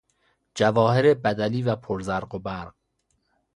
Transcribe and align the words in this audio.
جواهر 0.55 1.13
بدلی 1.13 1.61
و 1.63 1.75
پر 1.75 2.01
زرق 2.01 2.35
و 2.35 2.39
برق 2.39 2.73